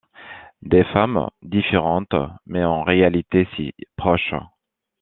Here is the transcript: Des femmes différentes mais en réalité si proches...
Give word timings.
Des 0.63 0.83
femmes 0.83 1.29
différentes 1.43 2.15
mais 2.47 2.63
en 2.63 2.81
réalité 2.81 3.47
si 3.55 3.75
proches... 3.97 4.33